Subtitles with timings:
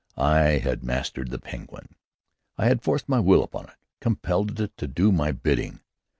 [0.17, 1.93] I had mastered the Penguin!
[2.57, 5.81] I had forced my will upon it, compelled it to do my bidding!